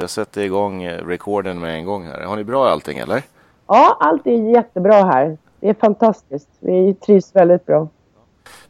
[0.00, 2.22] Jag sätter igång eh, recorden med en gång här.
[2.22, 3.22] Har ni bra allting eller?
[3.66, 5.38] Ja, allt är jättebra här.
[5.60, 6.48] Det är fantastiskt.
[6.60, 7.88] Vi trivs väldigt bra.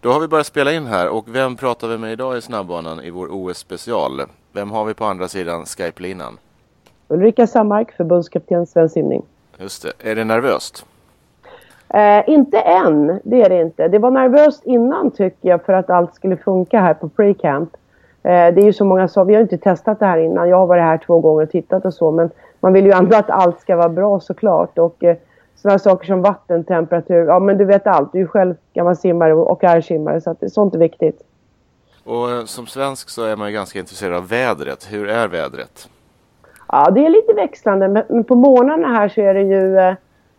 [0.00, 3.00] Då har vi börjat spela in här och vem pratar vi med idag i snabbbanan
[3.00, 4.22] i vår OS-special?
[4.52, 6.38] Vem har vi på andra sidan Skype-linan?
[7.08, 9.22] Ulrika Sammark, förbundskapten Svensk simning.
[9.58, 10.10] Just det.
[10.10, 10.86] Är det nervöst?
[11.88, 13.88] Eh, inte än, det är det inte.
[13.88, 17.68] Det var nervöst innan tycker jag för att allt skulle funka här på pre-camp.
[18.22, 20.48] Eh, det är ju så många som, vi har inte testat det här innan.
[20.48, 23.16] Jag har varit här två gånger och tittat och så men man vill ju ändå
[23.16, 24.78] att allt ska vara bra såklart.
[24.78, 25.16] Och eh,
[25.56, 28.12] sådana saker som vattentemperatur, ja men du vet allt.
[28.12, 31.22] Du är ju själv gammal simmare och är simmare så att sånt är viktigt.
[32.04, 34.88] Och eh, som svensk så är man ju ganska intresserad av vädret.
[34.90, 35.88] Hur är vädret?
[36.68, 39.94] Ja, det är lite växlande men på morgnarna här så är det ju eh,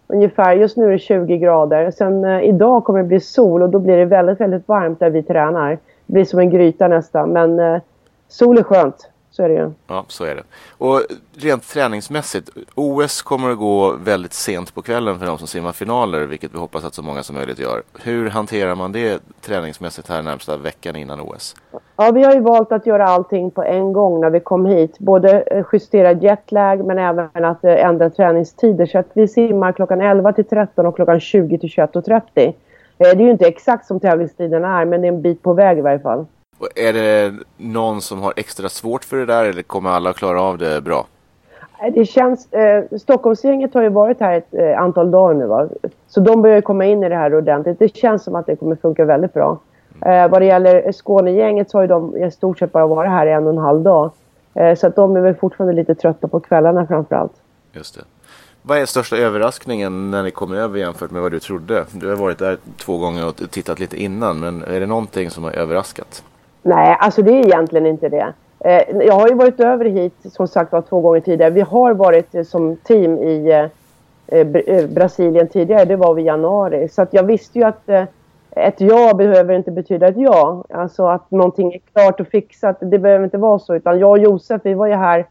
[0.08, 1.92] ungefär, just nu är det 20 grader.
[1.92, 5.10] Sen eh, idag kommer det bli sol och då blir det väldigt, väldigt varmt där
[5.10, 5.78] vi tränar.
[6.12, 7.82] Det blir som en gryta nästan men eh,
[8.28, 9.10] sol är skönt.
[9.30, 9.72] Så är det ju.
[9.88, 10.44] Ja, så är det.
[10.78, 11.02] Och
[11.38, 16.22] rent träningsmässigt, OS kommer att gå väldigt sent på kvällen för de som simmar finaler,
[16.22, 17.82] vilket vi hoppas att så många som möjligt gör.
[18.04, 21.56] Hur hanterar man det träningsmässigt här närmsta veckan innan OS?
[21.96, 25.00] Ja, vi har ju valt att göra allting på en gång när vi kom hit.
[25.00, 28.86] Både eh, justera jetlag men även att eh, ändra träningstider.
[28.86, 32.54] Så att vi simmar klockan 11 till 13 och klockan 20 till 21.30.
[33.02, 35.54] Eh, det är ju inte exakt som tävlingstiden är men det är en bit på
[35.54, 36.26] väg i varje fall.
[36.58, 40.42] Och är det någon som har extra svårt för det där eller kommer alla klara
[40.42, 41.06] av det bra?
[41.94, 45.68] Det känns, eh, Stockholmsgänget har ju varit här ett eh, antal dagar nu va?
[46.08, 47.80] Så de börjar komma in i det här ordentligt.
[47.80, 49.60] Det känns som att det kommer funka väldigt bra.
[50.06, 53.28] Eh, vad det gäller Skånegänget så har ju de i stort sett bara varit här
[53.28, 54.12] en och en halv dag.
[54.54, 57.34] Eh, så att de är väl fortfarande lite trötta på kvällarna framförallt.
[57.74, 58.02] Just det.
[58.64, 61.86] Vad är största överraskningen när ni kommer över jämfört med vad du trodde?
[61.92, 65.44] Du har varit där två gånger och tittat lite innan men är det någonting som
[65.44, 66.24] har överraskat?
[66.62, 68.34] Nej, alltså det är egentligen inte det.
[68.60, 71.52] Eh, jag har ju varit över hit som sagt var två gånger tidigare.
[71.52, 73.70] Vi har varit eh, som team i
[74.28, 75.86] eh, Brasilien tidigare.
[75.86, 76.90] Det var vi i januari.
[76.90, 77.90] Så att jag visste ju att
[78.52, 80.64] ett ja behöver inte betyda ett ja.
[80.70, 82.78] Alltså att någonting är klart och fixat.
[82.80, 83.76] Det behöver inte vara så.
[83.76, 85.26] Utan jag och Josef, vi var ju här.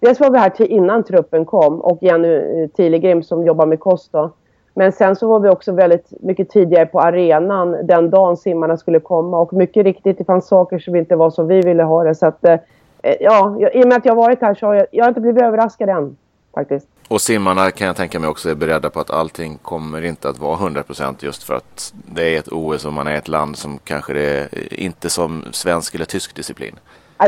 [0.00, 4.12] Dels var vi här innan truppen kom och Jenny eh, Tilegrim som jobbar med kost
[4.12, 4.32] då.
[4.74, 9.00] Men sen så var vi också väldigt mycket tidigare på arenan den dagen simmarna skulle
[9.00, 12.14] komma och mycket riktigt det fanns saker som inte var som vi ville ha det.
[12.14, 12.58] Så att, eh,
[13.02, 15.08] eh, ja, i och med att jag har varit här så har jag, jag har
[15.08, 16.16] inte blivit överraskad än
[16.54, 16.88] faktiskt.
[17.08, 20.38] Och simmarna kan jag tänka mig också är beredda på att allting kommer inte att
[20.38, 23.78] vara 100% just för att det är ett OS och man är ett land som
[23.78, 26.74] kanske det är inte som svensk eller tysk disciplin.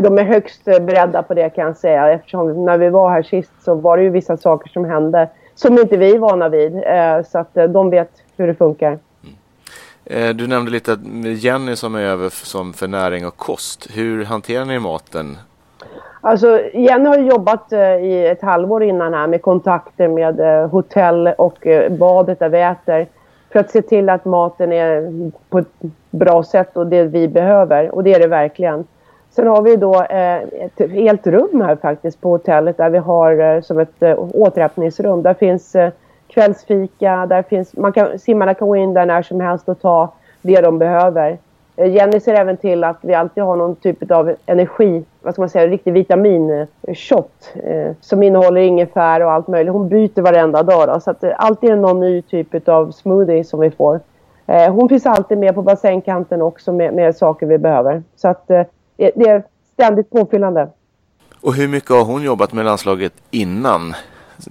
[0.00, 3.52] De är högst beredda på det kan jag säga eftersom när vi var här sist
[3.64, 6.76] så var det ju vissa saker som hände som inte vi är vana vid.
[6.76, 8.88] Eh, så att eh, de vet hur det funkar.
[8.88, 10.28] Mm.
[10.28, 13.88] Eh, du nämnde lite att Jenny som är över som för näring och kost.
[13.94, 15.36] Hur hanterar ni maten?
[16.20, 22.38] Alltså Jenny har jobbat i ett halvår innan här med kontakter med hotell och badet
[22.38, 23.06] där vi äter.
[23.52, 25.72] För att se till att maten är på ett
[26.10, 27.94] bra sätt och det vi behöver.
[27.94, 28.84] Och det är det verkligen.
[29.34, 33.40] Sen har vi då eh, ett helt rum här faktiskt på hotellet där vi har
[33.40, 35.22] eh, som ett eh, återhämtningsrum.
[35.22, 35.76] Där finns
[36.26, 40.12] kvällsfika, där finns, man kan, simmarna kan gå in där när som helst och ta
[40.42, 41.38] det de behöver.
[41.76, 45.48] Jenny ser även till att vi alltid har någon typ av energi, vad ska man
[45.48, 49.72] säga, riktig vitaminshot eh, som innehåller ingefära och allt möjligt.
[49.72, 52.90] Hon byter varenda dag då, så att det alltid är det någon ny typ av
[52.90, 54.00] smoothie som vi får.
[54.46, 58.02] Eh, hon finns alltid med på bassängkanten också med, med saker vi behöver.
[58.16, 58.62] Så att eh,
[59.14, 59.42] det är
[59.72, 60.68] ständigt påfyllande.
[61.40, 63.94] Och hur mycket har hon jobbat med landslaget innan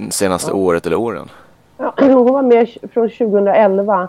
[0.09, 0.55] senaste ja.
[0.55, 1.29] året eller åren?
[1.77, 4.07] Ja, hon var med från 2011.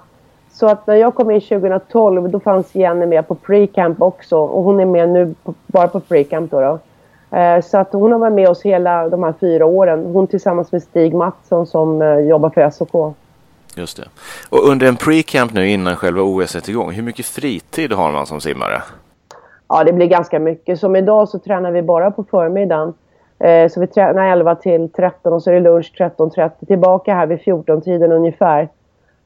[0.53, 4.63] Så att när jag kom in 2012 då fanns Jenny med på pre-camp också och
[4.63, 6.61] hon är med nu på, bara på pre-camp då.
[6.61, 6.79] då.
[7.37, 10.05] Eh, så att hon har varit med oss hela de här fyra åren.
[10.05, 13.15] Hon tillsammans med Stig Mattsson som eh, jobbar för SOK.
[13.77, 14.09] Just det.
[14.49, 18.27] Och under en pre-camp nu innan själva OS är igång, hur mycket fritid har man
[18.27, 18.83] som simmare?
[19.73, 20.79] Ja, det blir ganska mycket.
[20.79, 22.95] Som idag så tränar vi bara på förmiddagen.
[23.39, 26.67] Eh, så vi tränar 11 till 13 och så är det lunch 13.30.
[26.67, 28.69] Tillbaka här vid 14-tiden ungefär.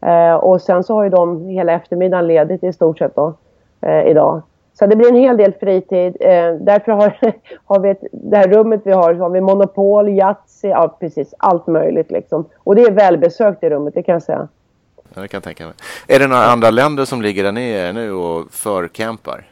[0.01, 3.35] Eh, och sen så har ju de hela eftermiddagen ledigt i stort sett då,
[3.81, 4.43] eh, idag.
[4.75, 6.17] Så det blir en hel del fritid.
[6.21, 7.17] Eh, därför har,
[7.65, 11.35] har vi ett, det här rummet vi har, så har vi Monopol, Yatzy, ja precis
[11.39, 12.45] allt möjligt liksom.
[12.57, 14.49] Och det är välbesökt i rummet, det kan jag säga.
[15.15, 15.75] Ja, det kan jag tänka mig.
[16.09, 19.45] Är det några andra länder som ligger där ni är nu och förcampar?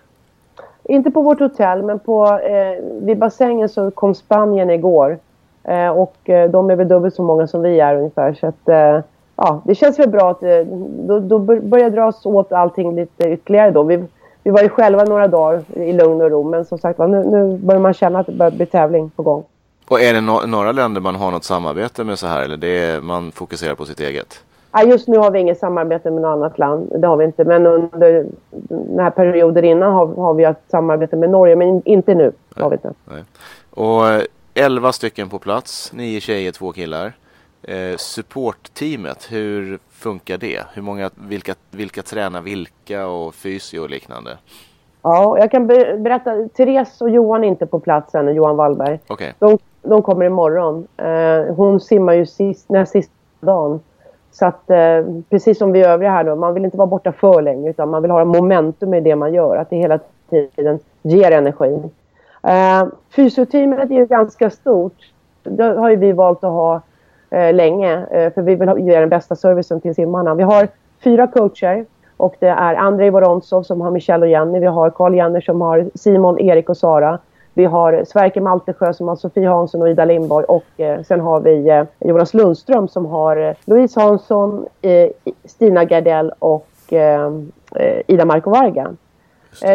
[0.85, 5.19] Inte på vårt hotell, men på, eh, vid bassängen så kom Spanien igår.
[5.65, 8.35] Eh, och eh, de är väl dubbelt så många som vi är ungefär.
[8.35, 9.01] Så att, eh,
[9.37, 10.61] ja, det känns väl bra att eh,
[11.07, 13.83] då, då börjar dras åt allting lite ytterligare då.
[13.83, 14.05] Vi,
[14.43, 17.59] vi var ju själva några dagar i lugn och ro, men som sagt nu, nu
[17.59, 19.45] börjar man känna att det börjar bli tävling på gång.
[19.89, 22.85] Och är det no några länder man har något samarbete med så här eller det
[22.85, 24.43] är, man fokuserar på sitt eget?
[24.77, 26.93] Ja, just nu har vi inget samarbete med något annat land.
[27.01, 27.45] Det har vi inte.
[27.45, 28.27] Men under
[28.69, 31.57] den här perioden innan har, har vi ett samarbete med Norge.
[31.57, 32.33] Men inte nu.
[32.57, 32.93] Har vi inte.
[33.05, 33.25] Nej.
[33.71, 34.03] Och
[34.55, 35.93] 11 stycken på plats.
[35.93, 37.13] Nio tjejer, två killar.
[37.63, 40.63] Eh, supportteamet, hur funkar det?
[40.75, 44.31] Hur många, vilka, vilka tränar vilka och fysio och liknande?
[45.03, 46.49] Ja, jag kan berätta.
[46.49, 48.99] Therese och Johan är inte på plats ännu, Johan Wallberg.
[49.09, 49.33] Okay.
[49.39, 50.87] De, de kommer imorgon.
[50.97, 53.81] Eh, hon simmar ju sist, näst sista dagen.
[54.35, 57.43] Så att eh, precis som vi övriga här då, man vill inte vara borta för
[57.43, 59.57] länge utan man vill ha momentum i det man gör.
[59.57, 59.99] Att det hela
[60.31, 61.83] tiden ger energi.
[62.43, 62.87] Eh,
[63.17, 65.13] fysioteamet är ju ganska stort.
[65.43, 66.81] Det har ju vi valt att ha
[67.31, 70.35] eh, länge eh, för vi vill ha, ge den bästa servicen till simmarna.
[70.35, 70.69] Vi har
[71.05, 71.85] fyra coacher
[72.17, 74.59] och det är Andrei Vorontsov som har Michelle och Jenny.
[74.59, 77.19] Vi har Carl Jenner som har Simon, Erik och Sara.
[77.55, 81.41] Vi har Sverker Maltesjö som har Sofie Hansson och Ida Lindborg och eh, sen har
[81.41, 85.09] vi eh, Jonas Lundström som har eh, Louise Hansson, eh,
[85.45, 87.33] Stina Gardell och eh,
[88.07, 88.91] Ida Marko Varga.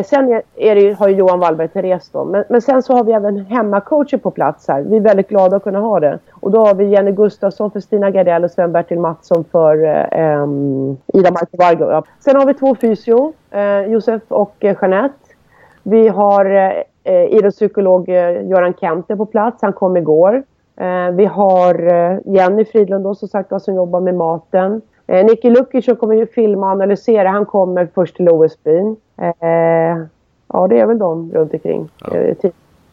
[0.06, 2.26] sen är, är det, har Johan Wallberg Therese då.
[2.26, 4.82] Men, men, sen så har vi även hemmacoacher på plats här.
[4.82, 6.20] Vi är väldigt glada att kunna ha det.
[6.32, 9.76] Och då har vi Jenny Gustafsson för Stina Gardell och Sven-Bertil Mattsson för
[11.14, 11.92] Ida Marko Varga.
[11.92, 12.04] Ja.
[12.20, 13.34] Sen har vi två fysio,
[13.88, 15.16] Josef och Jeanette.
[15.84, 16.74] Vi har
[17.04, 19.62] eh, idrottspsykolog eh, Göran Kenter på plats.
[19.62, 20.44] Han kom igår.
[20.76, 24.82] Eh, vi har eh, Jenny Fridlund då, som sagt som jobbar med maten.
[25.08, 27.30] Eh, Nicky Lukic som kommer ju filma och analysera.
[27.30, 28.96] Han kommer först till OS-byn.
[29.18, 30.06] Eh,
[30.48, 31.90] ja, det är väl de runt omkring.
[32.02, 32.18] Ja.
[32.18, 32.36] Eh,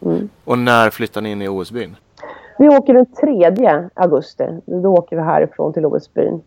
[0.05, 0.29] mm.
[0.45, 1.97] Och när flyttar ni in i OS-byn?
[2.59, 4.45] Vi åker den 3 augusti.
[4.65, 6.43] Då åker vi härifrån till OS-byn.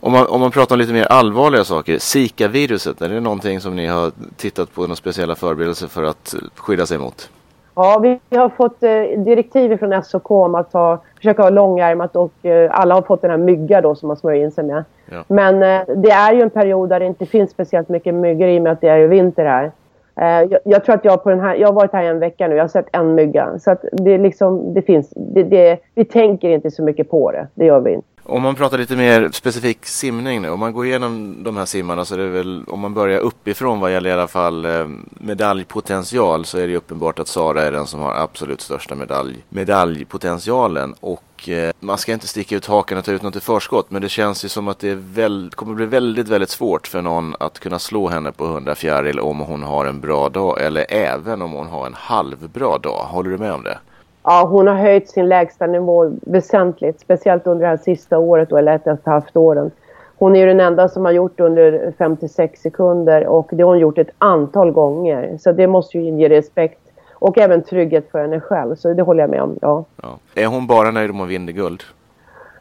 [0.00, 3.76] Om man, om man pratar om lite mer allvarliga saker, Zika-viruset, är det någonting som
[3.76, 7.30] ni har tittat på några speciella förberedelser för att skydda sig mot?
[7.74, 12.46] Ja, vi har fått eh, direktiv från SOK om att ha, försöka ha långärmat och
[12.46, 14.84] eh, alla har fått den här mygga då som man smörjer in sig med.
[15.10, 15.24] Ja.
[15.28, 18.58] Men eh, det är ju en period där det inte finns speciellt mycket myggor i
[18.58, 19.72] och med att det är ju vinter här.
[20.20, 22.48] Eh, jag, jag, tror att jag på den här, jag har varit här en vecka
[22.48, 23.58] nu, jag har sett en mygga.
[23.58, 27.46] Så att det liksom, det finns, det, det, vi tänker inte så mycket på det,
[27.54, 28.08] det gör vi inte.
[28.28, 32.04] Om man pratar lite mer specifik simning nu, om man går igenom de här simmarna
[32.04, 36.44] så är det väl, om man börjar uppifrån vad gäller i alla fall eh, medaljpotential
[36.44, 41.48] så är det uppenbart att Sara är den som har absolut största medalj, medaljpotentialen och
[41.48, 44.08] eh, man ska inte sticka ut hakan och ta ut något i förskott men det
[44.08, 47.78] känns ju som att det väl, kommer bli väldigt, väldigt svårt för någon att kunna
[47.78, 51.66] slå henne på 100 fjäril om hon har en bra dag eller även om hon
[51.66, 53.04] har en halvbra dag.
[53.04, 53.78] Håller du med om det?
[54.26, 57.00] Ja, hon har höjt sin lägsta nivå väsentligt.
[57.00, 59.70] Speciellt under det här sista året då, eller ett och ett halvt åren.
[60.18, 63.78] Hon är ju den enda som har gjort under 56 sekunder och det har hon
[63.78, 65.38] gjort ett antal gånger.
[65.40, 66.80] Så det måste ju inge respekt
[67.12, 68.76] och även trygghet för henne själv.
[68.76, 69.84] Så det håller jag med om, ja.
[70.02, 70.18] ja.
[70.34, 71.82] Är hon bara nöjd om hon vinner guld?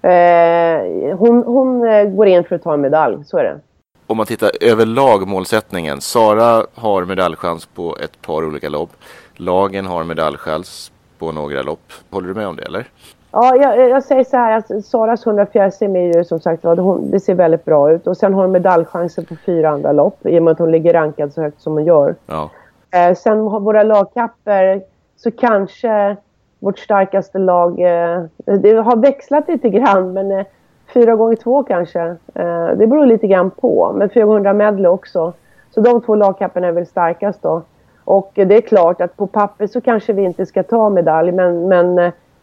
[0.01, 3.59] Eh, hon, hon eh, går in för att ta en medalj, så är det.
[4.07, 6.01] Om man tittar överlag målsättningen.
[6.01, 8.89] Sara har medaljchans på ett par olika lopp.
[9.35, 11.91] Lagen har medaljchans på några lopp.
[12.09, 12.87] Håller du med om det eller?
[13.31, 16.63] Ja, jag, jag säger så här att Saras 100 fjärrsim är ju som sagt
[16.99, 18.07] det ser väldigt bra ut.
[18.07, 20.93] Och sen har hon medaljchanser på fyra andra lopp i och med att hon ligger
[20.93, 22.15] rankad så högt som hon gör.
[22.25, 22.49] Ja.
[22.91, 24.81] Eh, sen har våra lagkapper
[25.17, 26.17] så kanske
[26.59, 30.45] vårt starkaste lag, eh, det har växlat lite grann men eh,
[30.93, 32.01] fyra gånger två kanske.
[32.33, 33.93] Eh, det beror lite grann på.
[33.95, 35.33] Men 400 medley också.
[35.71, 37.61] Så de två lagkapperna är väl starkast då.
[38.05, 41.67] Och det är klart att på papper så kanske vi inte ska ta medalj men,
[41.67, 41.99] men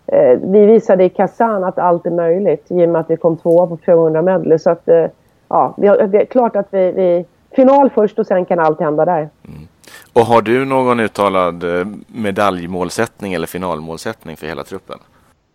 [0.07, 3.37] eh, vi visade i Kazan att allt är möjligt i och med att vi kom
[3.37, 4.59] tvåa på 400 medley.
[4.59, 5.07] Så att eh,
[5.49, 7.25] ja, vi har, det är klart att vi, vi
[7.57, 9.19] final först och sen kan allt hända där.
[9.49, 9.69] Mm.
[10.12, 14.99] Och har du någon uttalad eh, medaljmålsättning eller finalmålsättning för hela truppen?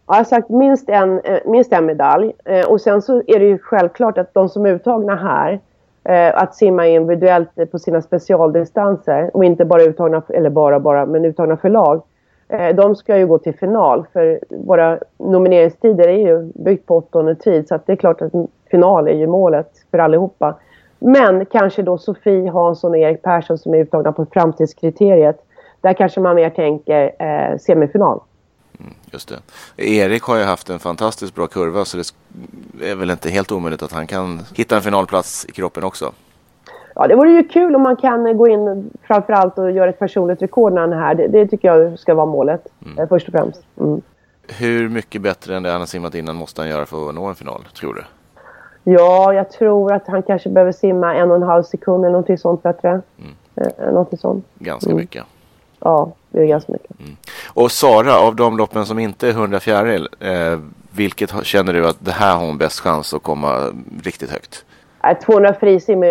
[0.07, 2.33] jag har sagt minst en, eh, minst en medalj.
[2.45, 5.59] Eh, och sen så är det ju självklart att de som är uttagna här
[6.07, 11.25] Eh, att simma individuellt på sina specialdistanser och inte bara uttagna, eller bara bara, men
[11.25, 12.01] uttagna för lag.
[12.49, 17.35] Eh, de ska ju gå till final för våra nomineringstider är ju byggt på åttonde
[17.35, 18.31] tid så att det är klart att
[18.71, 20.55] final är ju målet för allihopa.
[20.99, 25.37] Men kanske då Sofie Hansson och Erik Persson som är uttagna på framtidskriteriet.
[25.81, 28.19] Där kanske man mer tänker eh, semifinal.
[29.11, 29.39] Just det.
[29.77, 33.83] Erik har ju haft en fantastiskt bra kurva så det är väl inte helt omöjligt
[33.83, 36.11] att han kan hitta en finalplats i kroppen också.
[36.95, 40.41] Ja, det vore ju kul om man kan gå in framförallt och göra ett personligt
[40.41, 41.15] rekord när han är här.
[41.15, 42.99] Det, det tycker jag ska vara målet mm.
[42.99, 43.61] Eh, först och främst.
[43.79, 44.01] Mm.
[44.47, 47.25] Hur mycket bättre än det han har simmat innan måste han göra för att nå
[47.25, 48.03] en final, tror du?
[48.91, 52.37] Ja, jag tror att han kanske behöver simma en och en halv sekund eller någonting
[52.37, 52.89] sånt bättre.
[52.89, 53.33] Mm.
[53.55, 54.45] Eh, någonting sånt.
[54.59, 55.01] Ganska mm.
[55.01, 55.23] mycket.
[55.79, 56.99] Ja, det är ganska mycket.
[56.99, 57.17] Mm.
[57.57, 60.59] Och Sara, av de loppen som inte är 100 fjäril, eh,
[60.91, 63.73] vilket känner du att det här har hon bäst chans att komma
[64.03, 64.65] riktigt högt?
[65.25, 66.03] 200 frisim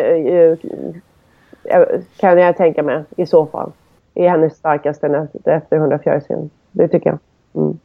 [2.16, 3.72] kan jag tänka mig i så fall.
[4.14, 6.50] Är hennes starkaste efter 100 fjärilsim.
[6.72, 7.18] Det tycker jag.
[7.54, 7.78] Mm.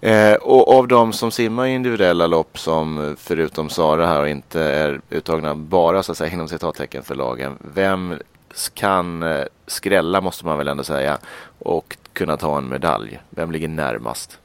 [0.00, 4.60] Eh, och av de som simmar i individuella lopp som förutom Sara här och inte
[4.62, 7.58] är uttagna bara så att säga inom citattecken för lagen.
[7.74, 8.14] Vem
[8.74, 11.18] kan eh, skrälla måste man väl ändå säga
[11.58, 13.20] och kunna ta en medalj?
[13.30, 14.38] Vem ligger närmast?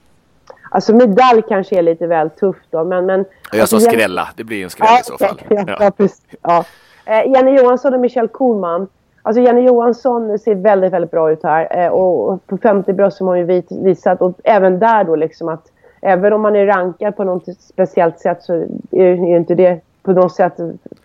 [0.69, 3.05] Alltså medalj kanske är lite väl tufft då men...
[3.05, 5.41] men jag alltså, sa skrälla, det blir en skräll ja, i så fall.
[5.49, 5.65] Ja,
[5.97, 6.09] ja.
[6.41, 6.65] ja.
[7.05, 8.87] Eh, Jenny Johansson och Michelle Kohlman
[9.23, 11.85] Alltså Jenny Johansson ser väldigt, väldigt bra ut här.
[11.85, 15.71] Eh, och på 50 bröst har hon ju visat, och även där då liksom att
[16.01, 18.53] även om man är rankad på något speciellt sätt så
[18.91, 20.53] är ju inte det på något sätt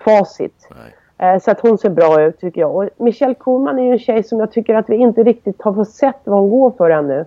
[0.05, 0.69] facit.
[0.71, 0.77] Eh,
[1.19, 2.77] Eh, så att hon ser bra ut tycker jag.
[2.77, 5.73] Och Michelle Kohlman är ju en tjej som jag tycker att vi inte riktigt har
[5.73, 7.25] fått sett vad hon går för ännu.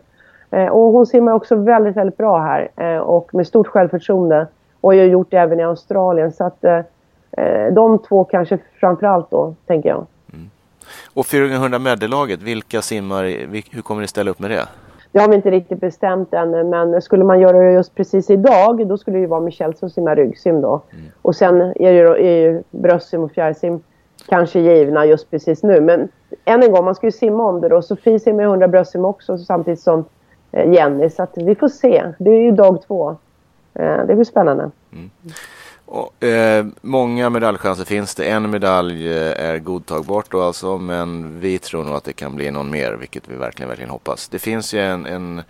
[0.51, 4.47] Eh, och hon simmar också väldigt, väldigt bra här eh, och med stort självförtroende.
[4.81, 6.31] Och har gjort det även i Australien.
[6.31, 6.79] Så att eh,
[7.31, 10.05] eh de två kanske framförallt då, tänker jag.
[10.33, 10.49] Mm.
[11.13, 13.23] Och 400 medellaget, vilka simmar,
[13.71, 14.67] hur kommer ni ställa upp med det?
[15.11, 18.87] Det har vi inte riktigt bestämt än, men skulle man göra det just precis idag,
[18.87, 20.81] då skulle det ju vara Michelle som simmar ryggsim då.
[20.91, 21.05] Mm.
[21.21, 23.79] Och sen är ju, är ju bröstsim och fjärrsim
[24.25, 25.81] kanske givna just precis nu.
[25.81, 26.07] Men
[26.45, 27.81] än en gång, man ska ju simma om det då.
[27.81, 30.05] Sofie simmar 100 bröstsim också samtidigt som
[30.51, 31.09] eh, Jenny.
[31.09, 32.13] Så att vi får se.
[32.19, 33.09] Det är ju dag två.
[33.73, 34.71] Eh, det blir spännande.
[34.91, 35.09] Mm.
[35.91, 38.25] Och, eh, många medaljchanser finns det.
[38.25, 42.51] En medalj eh, är godtagbart då alltså, men vi tror nog att det kan bli
[42.51, 44.27] någon mer, vilket vi verkligen, verkligen hoppas.
[44.27, 45.41] Det finns ju en, en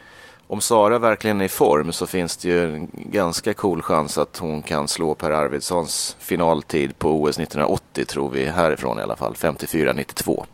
[0.48, 4.38] om Sara verkligen är i form så finns det ju en ganska cool chans att
[4.38, 9.34] hon kan slå Per Arvidssons finaltid på OS 1980 tror vi härifrån i alla fall,
[9.34, 10.46] 54-92.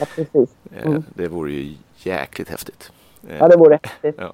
[0.00, 0.50] Ja, precis.
[0.76, 1.04] Eh, mm.
[1.14, 2.92] Det vore ju jäkligt häftigt.
[3.38, 4.14] Ja, det vore häftigt.
[4.18, 4.32] Ja.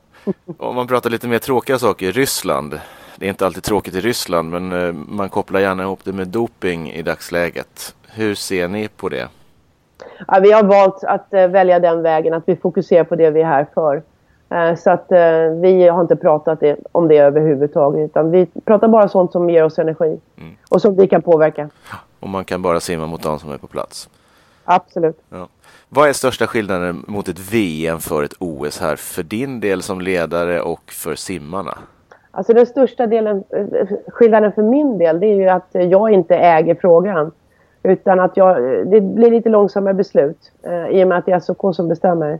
[0.58, 2.80] Om man pratar lite mer tråkiga saker, Ryssland
[3.16, 6.28] det är inte alltid tråkigt i Ryssland men eh, man kopplar gärna ihop det med
[6.28, 7.94] doping i dagsläget.
[8.08, 9.28] Hur ser ni på det?
[10.28, 13.40] Ja, vi har valt att uh, välja den vägen, att vi fokuserar på det vi
[13.40, 14.02] är här för.
[14.54, 15.06] Uh, så att
[15.62, 16.58] vi har inte pratat
[16.92, 20.56] om det överhuvudtaget utan vi pratar bara sånt som ger oss energi mm.
[20.68, 21.68] och som vi kan påverka.
[22.20, 24.08] Och man kan bara simma mot de som är på plats?
[24.64, 25.18] Absolut.
[25.30, 25.48] Ja.
[25.88, 30.00] Vad är största skillnaden mot ett VM för ett OS här för din del som
[30.00, 31.78] ledare och för simmarna?
[32.36, 36.36] Alltså den största delen, eh, skillnaden för min del, det är ju att jag inte
[36.36, 37.32] äger frågan.
[37.82, 41.40] Utan att jag, det blir lite långsammare beslut eh, i och med att det är
[41.40, 42.38] SOK som bestämmer.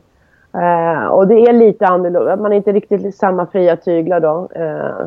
[0.55, 4.49] Eh, och det är lite annorlunda, man är inte riktigt samma fria tyglar då.
[4.55, 5.01] Eh,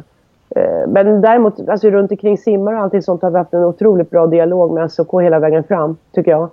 [0.50, 4.10] eh, men däremot, alltså runt omkring simmar och allting sånt har vi haft en otroligt
[4.10, 6.50] bra dialog med SOK hela vägen fram, tycker jag.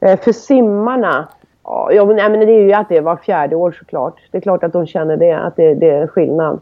[0.00, 1.28] Eh, för simmarna,
[1.90, 4.14] ja, men det är ju att det är var fjärde år såklart.
[4.30, 6.60] Det är klart att de känner det, att det, det är skillnad.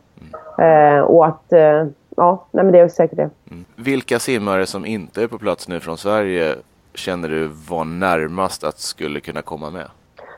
[0.61, 1.87] Eh, och att, eh,
[2.17, 3.31] ja, nej, men det är säkert det.
[3.50, 3.64] Mm.
[3.76, 6.55] Vilka simmare som inte är på plats nu från Sverige
[6.95, 9.87] känner du var närmast att skulle kunna komma med?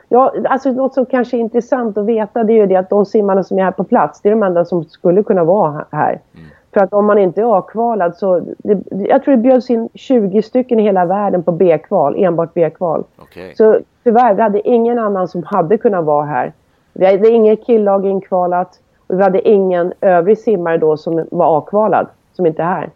[0.09, 3.05] Ja, alltså något som kanske är intressant att veta det är ju det att de
[3.05, 6.19] simmarna som är här på plats, det är de enda som skulle kunna vara här.
[6.33, 6.45] Mm.
[6.73, 10.41] För att om man inte är A-kvalad så, det, jag tror det bjöds in 20
[10.41, 13.03] stycken i hela världen på B-kval, enbart B-kval.
[13.21, 13.55] Okay.
[13.55, 16.53] Så tyvärr, vi hade ingen annan som hade kunnat vara här.
[16.93, 18.79] Vi hade inget killag inkvalat.
[19.07, 22.89] Och vi hade ingen övrig simmare då som var avkvalad, som inte är här.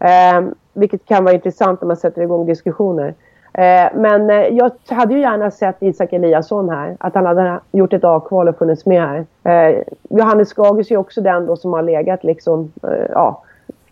[0.00, 0.46] Mm.
[0.46, 3.14] Eh, vilket kan vara intressant när man sätter igång diskussioner.
[3.54, 6.96] Eh, men eh, jag hade ju gärna sett Isak Eliasson här.
[7.00, 9.26] Att han hade gjort ett A-kval och funnits med här.
[9.70, 13.42] Eh, Johannes Skages är också den då som har legat liksom, eh, ja,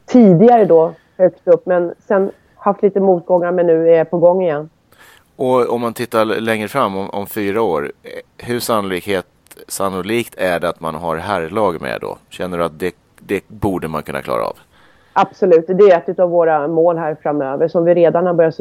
[0.07, 1.67] tidigare då högt upp.
[1.67, 4.71] Men sen haft lite motgångar men nu är på gång igen.
[5.37, 9.26] Och om man tittar längre fram, om, om fyra år, eh, hur sannolikhet
[9.70, 12.18] sannolikt är det att man har herrlag med då?
[12.28, 14.56] Känner du att det, det borde man kunna klara av?
[15.12, 18.60] Absolut, det är ett av våra mål här framöver som vi redan har börjat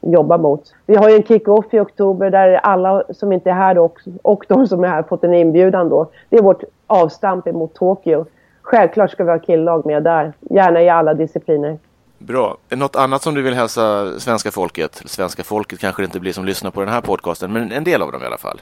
[0.00, 0.74] jobba mot.
[0.86, 4.44] Vi har ju en kick-off i oktober där alla som inte är här då, och
[4.48, 6.10] de som är här fått en inbjudan då.
[6.28, 8.26] Det är vårt avstamp mot Tokyo.
[8.62, 11.78] Självklart ska vi ha killag med där, gärna i alla discipliner.
[12.18, 12.56] Bra.
[12.68, 15.02] Något annat som du vill hälsa svenska folket?
[15.04, 18.02] Svenska folket kanske det inte blir som lyssnar på den här podcasten, men en del
[18.02, 18.60] av dem i alla fall.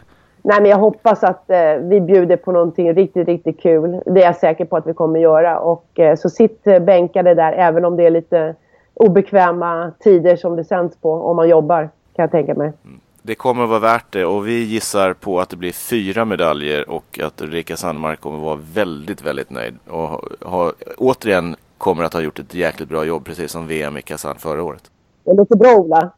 [0.48, 4.02] Nej, men jag hoppas att eh, vi bjuder på någonting riktigt, riktigt kul.
[4.06, 5.58] Det är jag säker på att vi kommer göra.
[5.58, 8.54] Och, eh, så sitt eh, bänkade där, även om det är lite
[8.94, 11.82] obekväma tider som det sänds på, om man jobbar,
[12.16, 12.72] kan jag tänka mig.
[12.84, 13.00] Mm.
[13.22, 16.90] Det kommer att vara värt det och vi gissar på att det blir fyra medaljer
[16.90, 19.74] och att Ulrika Sandmark kommer att vara väldigt, väldigt nöjd.
[19.88, 23.96] Och ha, ha, återigen kommer att ha gjort ett jäkligt bra jobb, precis som VM
[23.96, 24.90] i Kazan förra året.
[25.24, 26.10] Det låter bra, Ola.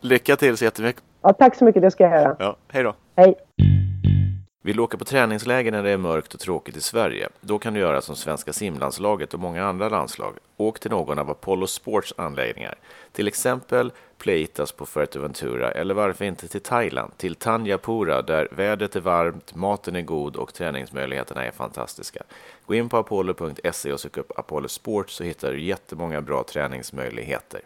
[0.00, 1.02] Lycka till så jättemycket.
[1.22, 2.36] Ja, tack så mycket, det ska jag göra.
[2.38, 2.94] Ja, hej då.
[3.16, 3.34] Hej.
[4.62, 7.28] Vill du åka på träningsläger när det är mörkt och tråkigt i Sverige?
[7.40, 10.34] Då kan du göra som svenska simlandslaget och många andra landslag.
[10.56, 12.74] Åk till någon av Apollo Sports anläggningar.
[13.12, 19.00] Till exempel Pleitas på Fuerteventura eller varför inte till Thailand, till Tanjapura där vädret är
[19.00, 22.22] varmt, maten är god och träningsmöjligheterna är fantastiska.
[22.66, 27.60] Gå in på apollo.se och sök upp Apollo Sports så hittar du jättemånga bra träningsmöjligheter.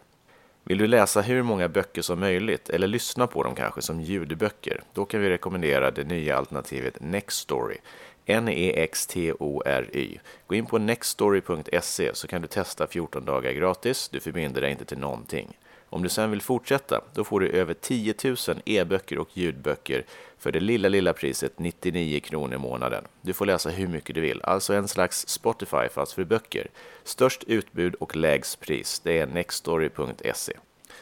[0.63, 4.83] Vill du läsa hur många böcker som möjligt eller lyssna på dem kanske som ljudböcker?
[4.93, 7.77] Då kan vi rekommendera det nya alternativet Nextory.
[8.25, 10.19] N-E-X-T-O-R-Y.
[10.47, 14.09] Gå in på nextory.se så kan du testa 14 dagar gratis.
[14.09, 15.57] Du förbinder dig inte till någonting.
[15.89, 20.05] Om du sen vill fortsätta, då får du över 10 000 e-böcker och ljudböcker
[20.37, 23.03] för det lilla, lilla priset 99 kronor i månaden.
[23.21, 26.67] Du får läsa hur mycket du vill, alltså en slags Spotify fast för böcker.
[27.03, 30.53] Störst utbud och lägst pris, det är nextory.se.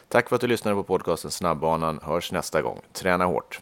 [0.07, 1.99] Tack för att du lyssnade på podcasten Snabbbanan.
[2.03, 2.81] Hörs nästa gång.
[2.93, 3.61] Träna hårt!